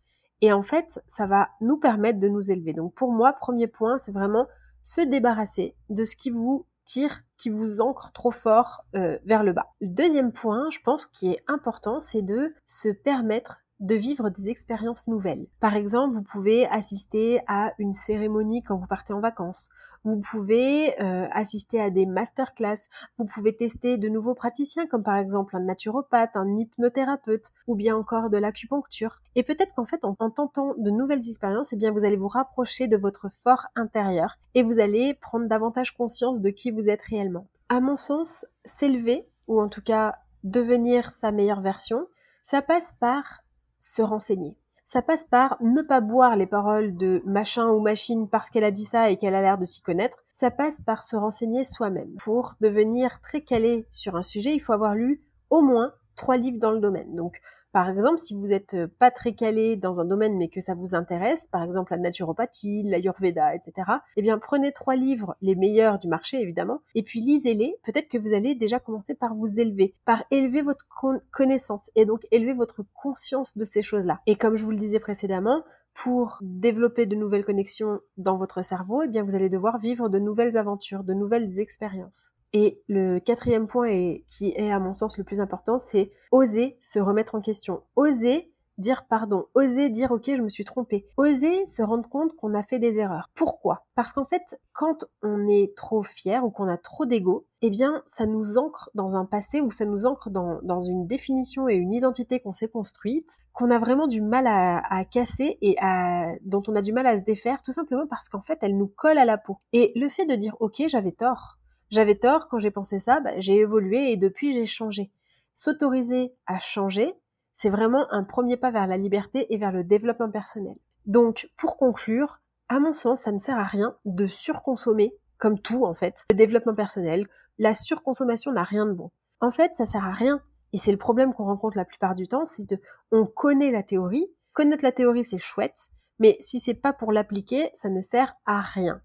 Et 0.40 0.52
en 0.52 0.62
fait, 0.62 1.02
ça 1.06 1.26
va 1.26 1.50
nous 1.60 1.76
permettre 1.76 2.18
de 2.18 2.28
nous 2.28 2.50
élever. 2.50 2.72
Donc 2.72 2.94
pour 2.94 3.12
moi, 3.12 3.32
premier 3.34 3.66
point, 3.66 3.98
c'est 3.98 4.12
vraiment 4.12 4.46
se 4.82 5.02
débarrasser 5.02 5.76
de 5.90 6.04
ce 6.04 6.16
qui 6.16 6.30
vous 6.30 6.66
tire, 6.86 7.20
qui 7.36 7.50
vous 7.50 7.80
ancre 7.80 8.10
trop 8.12 8.30
fort 8.30 8.84
euh, 8.96 9.18
vers 9.24 9.44
le 9.44 9.52
bas. 9.52 9.74
Deuxième 9.80 10.32
point, 10.32 10.68
je 10.70 10.78
pense, 10.82 11.06
qui 11.06 11.30
est 11.30 11.42
important, 11.46 12.00
c'est 12.00 12.22
de 12.22 12.54
se 12.66 12.88
permettre 12.88 13.60
de 13.80 13.94
vivre 13.94 14.28
des 14.28 14.48
expériences 14.48 15.08
nouvelles. 15.08 15.46
Par 15.58 15.74
exemple, 15.74 16.14
vous 16.14 16.22
pouvez 16.22 16.66
assister 16.66 17.40
à 17.46 17.72
une 17.78 17.94
cérémonie 17.94 18.62
quand 18.62 18.76
vous 18.76 18.86
partez 18.86 19.14
en 19.14 19.20
vacances. 19.20 19.70
Vous 20.04 20.20
pouvez 20.20 21.00
euh, 21.00 21.26
assister 21.32 21.80
à 21.80 21.90
des 21.90 22.06
masterclass. 22.06 22.88
Vous 23.18 23.24
pouvez 23.24 23.56
tester 23.56 23.96
de 23.96 24.08
nouveaux 24.08 24.34
praticiens 24.34 24.86
comme 24.86 25.02
par 25.02 25.16
exemple 25.16 25.56
un 25.56 25.60
naturopathe, 25.60 26.36
un 26.36 26.56
hypnothérapeute 26.56 27.50
ou 27.66 27.74
bien 27.74 27.96
encore 27.96 28.30
de 28.30 28.36
l'acupuncture. 28.36 29.20
Et 29.34 29.42
peut-être 29.42 29.74
qu'en 29.74 29.86
fait, 29.86 30.04
en, 30.04 30.14
tentant 30.14 30.74
de 30.76 30.90
nouvelles 30.90 31.28
expériences, 31.28 31.72
eh 31.72 31.76
bien, 31.76 31.90
vous 31.90 32.04
allez 32.04 32.16
vous 32.16 32.28
rapprocher 32.28 32.86
de 32.86 32.96
votre 32.96 33.30
fort 33.30 33.66
intérieur 33.76 34.36
et 34.54 34.62
vous 34.62 34.78
allez 34.78 35.14
prendre 35.14 35.48
davantage 35.48 35.94
conscience 35.94 36.40
de 36.40 36.50
qui 36.50 36.70
vous 36.70 36.88
êtes 36.88 37.02
réellement. 37.02 37.46
À 37.68 37.80
mon 37.80 37.96
sens, 37.96 38.46
s'élever 38.64 39.26
ou 39.48 39.60
en 39.60 39.68
tout 39.68 39.82
cas 39.82 40.16
devenir 40.44 41.12
sa 41.12 41.30
meilleure 41.32 41.60
version, 41.60 42.06
ça 42.42 42.62
passe 42.62 42.94
par 42.98 43.42
se 43.80 44.02
renseigner. 44.02 44.56
Ça 44.84 45.02
passe 45.02 45.24
par 45.24 45.56
ne 45.60 45.82
pas 45.82 46.00
boire 46.00 46.36
les 46.36 46.46
paroles 46.46 46.96
de 46.96 47.22
machin 47.24 47.68
ou 47.68 47.80
machine 47.80 48.28
parce 48.28 48.50
qu'elle 48.50 48.64
a 48.64 48.70
dit 48.70 48.84
ça 48.84 49.10
et 49.10 49.16
qu'elle 49.16 49.34
a 49.34 49.42
l'air 49.42 49.58
de 49.58 49.64
s'y 49.64 49.82
connaître. 49.82 50.18
Ça 50.32 50.50
passe 50.50 50.80
par 50.80 51.02
se 51.02 51.16
renseigner 51.16 51.64
soi-même. 51.64 52.14
Pour 52.18 52.54
devenir 52.60 53.20
très 53.20 53.40
calé 53.40 53.86
sur 53.90 54.16
un 54.16 54.22
sujet, 54.22 54.54
il 54.54 54.60
faut 54.60 54.72
avoir 54.72 54.94
lu 54.94 55.22
au 55.48 55.62
moins 55.62 55.92
trois 56.16 56.36
livres 56.36 56.58
dans 56.58 56.72
le 56.72 56.80
domaine. 56.80 57.14
Donc, 57.14 57.40
par 57.72 57.88
exemple, 57.88 58.18
si 58.18 58.34
vous 58.34 58.48
n'êtes 58.48 58.74
euh, 58.74 58.88
pas 58.98 59.10
très 59.10 59.34
calé 59.34 59.76
dans 59.76 60.00
un 60.00 60.04
domaine 60.04 60.36
mais 60.36 60.48
que 60.48 60.60
ça 60.60 60.74
vous 60.74 60.94
intéresse, 60.94 61.46
par 61.46 61.62
exemple 61.62 61.92
la 61.92 61.98
naturopathie, 61.98 62.82
l'ayurveda, 62.82 63.54
etc., 63.54 63.90
eh 64.16 64.22
bien 64.22 64.38
prenez 64.38 64.72
trois 64.72 64.96
livres, 64.96 65.36
les 65.40 65.54
meilleurs 65.54 65.98
du 65.98 66.08
marché 66.08 66.40
évidemment, 66.40 66.82
et 66.94 67.02
puis 67.02 67.20
lisez-les. 67.20 67.76
Peut-être 67.84 68.08
que 68.08 68.18
vous 68.18 68.34
allez 68.34 68.54
déjà 68.54 68.80
commencer 68.80 69.14
par 69.14 69.34
vous 69.34 69.60
élever, 69.60 69.94
par 70.04 70.24
élever 70.30 70.62
votre 70.62 70.86
connaissance 71.30 71.90
et 71.94 72.04
donc 72.04 72.26
élever 72.30 72.52
votre 72.52 72.84
conscience 72.94 73.56
de 73.56 73.64
ces 73.64 73.82
choses-là. 73.82 74.20
Et 74.26 74.36
comme 74.36 74.56
je 74.56 74.64
vous 74.64 74.70
le 74.70 74.76
disais 74.76 75.00
précédemment, 75.00 75.62
pour 75.94 76.38
développer 76.40 77.06
de 77.06 77.16
nouvelles 77.16 77.44
connexions 77.44 78.00
dans 78.16 78.36
votre 78.36 78.62
cerveau, 78.62 79.02
eh 79.02 79.08
bien 79.08 79.22
vous 79.22 79.34
allez 79.34 79.48
devoir 79.48 79.78
vivre 79.78 80.08
de 80.08 80.18
nouvelles 80.18 80.56
aventures, 80.56 81.04
de 81.04 81.14
nouvelles 81.14 81.58
expériences. 81.58 82.32
Et 82.52 82.82
le 82.88 83.18
quatrième 83.20 83.66
point, 83.66 84.16
qui 84.26 84.52
est 84.56 84.70
à 84.70 84.78
mon 84.78 84.92
sens 84.92 85.18
le 85.18 85.24
plus 85.24 85.40
important, 85.40 85.78
c'est 85.78 86.10
oser 86.32 86.78
se 86.80 86.98
remettre 86.98 87.34
en 87.34 87.40
question. 87.40 87.82
Oser 87.96 88.52
dire 88.80 89.04
pardon, 89.06 89.44
oser 89.54 89.90
dire 89.90 90.10
ok 90.10 90.24
je 90.26 90.42
me 90.42 90.48
suis 90.48 90.64
trompé, 90.64 91.06
oser 91.16 91.66
se 91.66 91.82
rendre 91.82 92.08
compte 92.08 92.34
qu'on 92.34 92.54
a 92.54 92.62
fait 92.62 92.78
des 92.78 92.98
erreurs. 92.98 93.28
Pourquoi? 93.34 93.84
Parce 93.94 94.12
qu'en 94.12 94.24
fait 94.24 94.58
quand 94.72 95.04
on 95.22 95.46
est 95.48 95.76
trop 95.76 96.02
fier 96.02 96.44
ou 96.44 96.50
qu'on 96.50 96.66
a 96.66 96.78
trop 96.78 97.04
d'ego, 97.06 97.46
eh 97.62 97.70
bien 97.70 98.02
ça 98.06 98.26
nous 98.26 98.58
ancre 98.58 98.90
dans 98.94 99.16
un 99.16 99.26
passé 99.26 99.60
ou 99.60 99.70
ça 99.70 99.84
nous 99.84 100.06
ancre 100.06 100.30
dans, 100.30 100.80
une 100.80 101.06
définition 101.06 101.68
et 101.68 101.74
une 101.74 101.92
identité 101.92 102.40
qu'on 102.40 102.52
s'est 102.52 102.68
construite, 102.68 103.40
qu'on 103.52 103.70
a 103.70 103.78
vraiment 103.78 104.08
du 104.08 104.22
mal 104.22 104.46
à, 104.46 104.82
à 104.88 105.04
casser 105.04 105.58
et 105.60 105.76
à, 105.80 106.32
dont 106.42 106.62
on 106.66 106.74
a 106.74 106.82
du 106.82 106.92
mal 106.92 107.06
à 107.06 107.18
se 107.18 107.22
défaire 107.22 107.62
tout 107.62 107.72
simplement 107.72 108.06
parce 108.08 108.28
qu'en 108.28 108.40
fait 108.40 108.58
elle 108.62 108.76
nous 108.76 108.88
colle 108.88 109.18
à 109.18 109.26
la 109.26 109.36
peau. 109.36 109.58
Et 109.72 109.92
le 109.94 110.08
fait 110.08 110.24
de 110.24 110.34
dire 110.34 110.56
ok 110.58 110.82
j'avais 110.88 111.12
tort, 111.12 111.59
j'avais 111.90 112.14
tort 112.14 112.48
quand 112.48 112.58
j'ai 112.58 112.70
pensé 112.70 112.98
ça, 112.98 113.20
bah, 113.20 113.32
j'ai 113.38 113.56
évolué 113.56 114.12
et 114.12 114.16
depuis 114.16 114.54
j'ai 114.54 114.66
changé. 114.66 115.10
S'autoriser 115.52 116.32
à 116.46 116.58
changer, 116.58 117.14
c'est 117.54 117.68
vraiment 117.68 118.06
un 118.10 118.24
premier 118.24 118.56
pas 118.56 118.70
vers 118.70 118.86
la 118.86 118.96
liberté 118.96 119.52
et 119.52 119.58
vers 119.58 119.72
le 119.72 119.84
développement 119.84 120.30
personnel. 120.30 120.76
Donc, 121.06 121.50
pour 121.56 121.76
conclure, 121.76 122.40
à 122.68 122.78
mon 122.78 122.92
sens, 122.92 123.22
ça 123.22 123.32
ne 123.32 123.38
sert 123.38 123.58
à 123.58 123.64
rien 123.64 123.96
de 124.04 124.26
surconsommer, 124.26 125.14
comme 125.38 125.58
tout 125.58 125.84
en 125.84 125.94
fait, 125.94 126.24
le 126.30 126.36
développement 126.36 126.74
personnel. 126.74 127.26
La 127.58 127.74
surconsommation 127.74 128.52
n'a 128.52 128.62
rien 128.62 128.86
de 128.86 128.92
bon. 128.92 129.10
En 129.40 129.50
fait, 129.50 129.72
ça 129.74 129.86
sert 129.86 130.04
à 130.04 130.12
rien. 130.12 130.40
Et 130.72 130.78
c'est 130.78 130.92
le 130.92 130.98
problème 130.98 131.34
qu'on 131.34 131.44
rencontre 131.44 131.76
la 131.76 131.84
plupart 131.84 132.14
du 132.14 132.28
temps, 132.28 132.46
c'est 132.46 132.64
de, 132.64 132.78
on 133.10 133.26
connaît 133.26 133.72
la 133.72 133.82
théorie. 133.82 134.26
Connaître 134.52 134.84
la 134.84 134.92
théorie, 134.92 135.24
c'est 135.24 135.38
chouette. 135.38 135.88
Mais 136.18 136.36
si 136.40 136.60
c'est 136.60 136.74
pas 136.74 136.92
pour 136.92 137.12
l'appliquer, 137.12 137.70
ça 137.74 137.88
ne 137.88 138.00
sert 138.00 138.34
à 138.46 138.60
rien. 138.60 139.00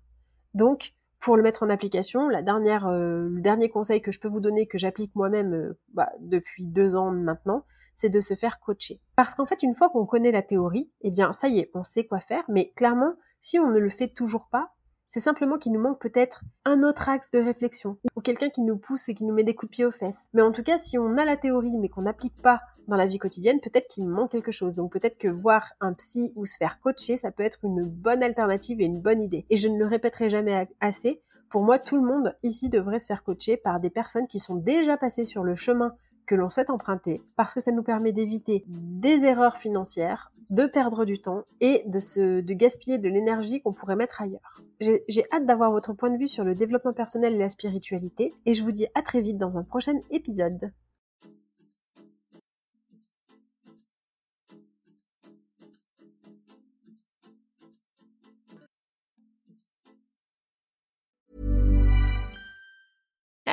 Donc, 0.54 0.94
pour 1.26 1.38
le 1.38 1.42
mettre 1.42 1.64
en 1.64 1.72
application, 1.72 2.30
la 2.30 2.44
dernière, 2.44 2.86
euh, 2.86 3.28
le 3.28 3.42
dernier 3.42 3.68
conseil 3.68 4.00
que 4.00 4.12
je 4.12 4.20
peux 4.20 4.28
vous 4.28 4.40
donner, 4.40 4.68
que 4.68 4.78
j'applique 4.78 5.16
moi-même 5.16 5.56
euh, 5.56 5.74
bah, 5.96 6.12
depuis 6.20 6.68
deux 6.68 6.96
ans 6.96 7.10
maintenant, 7.10 7.66
c'est 7.96 8.10
de 8.10 8.20
se 8.20 8.36
faire 8.36 8.60
coacher. 8.60 9.02
Parce 9.16 9.34
qu'en 9.34 9.48
fait, 9.48 9.64
une 9.64 9.74
fois 9.74 9.90
qu'on 9.90 10.06
connaît 10.06 10.32
la 10.32 10.44
théorie, 10.44 10.92
eh 11.02 11.10
bien, 11.10 11.34
ça 11.34 11.48
y 11.48 11.58
est, 11.58 11.72
on 11.74 11.82
sait 11.82 12.06
quoi 12.06 12.20
faire, 12.20 12.44
mais 12.48 12.74
clairement, 12.76 13.16
si 13.42 13.58
on 13.58 13.72
ne 13.72 13.80
le 13.80 13.90
fait 13.90 14.10
toujours 14.10 14.50
pas, 14.52 14.75
c'est 15.08 15.20
simplement 15.20 15.58
qu'il 15.58 15.72
nous 15.72 15.80
manque 15.80 16.02
peut-être 16.02 16.44
un 16.66 16.84
autre 16.84 17.10
axe 17.10 17.32
de 17.32 17.40
réflexion, 17.40 17.98
ou 18.16 18.22
quelqu'un 18.22 18.50
qui 18.50 18.62
nous 18.62 18.78
pousse 18.78 19.10
et 19.10 19.14
qui 19.14 19.24
nous 19.24 19.34
met 19.34 19.44
des 19.44 19.56
coups 19.56 19.72
de 19.72 19.76
pied 19.76 19.86
aux 19.86 19.92
fesses. 19.92 20.28
Mais 20.34 20.42
en 20.42 20.52
tout 20.52 20.64
cas, 20.64 20.78
si 20.78 20.98
on 20.98 21.18
a 21.18 21.26
la 21.26 21.38
théorie, 21.38 21.78
mais 21.78 21.90
qu'on 21.90 22.04
n'applique 22.04 22.42
pas 22.42 22.62
dans 22.88 22.96
la 22.96 23.08
vie 23.08 23.18
quotidienne, 23.18 23.60
peut-être 23.62 23.88
qu'il 23.88 24.06
manque 24.06 24.32
quelque 24.32 24.52
chose. 24.52 24.76
Donc 24.76 24.92
peut-être 24.92 25.18
que 25.18 25.28
voir 25.28 25.74
un 25.82 25.94
psy 25.94 26.34
ou 26.36 26.46
se 26.46 26.58
faire 26.58 26.80
coacher, 26.80 27.18
ça 27.18 27.32
peut 27.32 27.44
être 27.44 27.60
une 27.64 27.86
bonne 27.86 28.24
alternative 28.24 28.82
et 28.82 28.86
une 28.86 29.02
bonne 29.02 29.22
idée. 29.22 29.46
Et 29.50 29.58
je 29.58 29.68
ne 29.68 29.78
le 29.78 29.86
répéterai 29.86 30.30
jamais 30.30 30.68
assez. 30.80 31.22
Pour 31.50 31.64
moi, 31.64 31.80
tout 31.80 31.96
le 31.96 32.06
monde 32.06 32.36
ici 32.44 32.70
devrait 32.70 33.00
se 33.00 33.08
faire 33.08 33.24
coacher 33.24 33.58
par 33.58 33.80
des 33.80 33.90
personnes 33.90 34.28
qui 34.28 34.40
sont 34.40 34.56
déjà 34.56 34.98
passées 34.98 35.26
sur 35.26 35.44
le 35.44 35.56
chemin 35.56 35.96
que 36.26 36.36
l'on 36.36 36.50
souhaite 36.50 36.70
emprunter 36.70 37.22
parce 37.36 37.54
que 37.54 37.60
ça 37.60 37.72
nous 37.72 37.84
permet 37.84 38.12
d'éviter 38.12 38.64
des 38.68 39.26
erreurs 39.26 39.58
financières, 39.58 40.32
de 40.50 40.66
perdre 40.66 41.06
du 41.06 41.20
temps 41.20 41.44
et 41.62 41.84
de, 41.88 42.00
se, 42.00 42.42
de 42.42 42.54
gaspiller 42.54 42.98
de 42.98 43.10
l'énergie 43.10 43.62
qu'on 43.62 43.74
pourrait 43.74 43.96
mettre 43.96 44.22
ailleurs. 44.22 44.62
J'ai 44.80 45.26
hâte 45.32 45.46
d'avoir 45.46 45.72
votre 45.72 45.94
point 45.94 46.10
de 46.10 46.18
vue 46.18 46.28
sur 46.28 46.44
le 46.44 46.56
développement 46.56 46.94
personnel 46.94 47.34
et 47.34 47.40
la 47.40 47.50
spiritualité 47.50 48.34
et 48.46 48.54
je 48.54 48.64
vous 48.64 48.72
dis 48.72 48.88
à 48.96 49.02
très 49.02 49.22
vite 49.22 49.38
dans 49.38 49.58
un 49.58 49.64
prochain 49.64 49.96
épisode. 50.12 50.72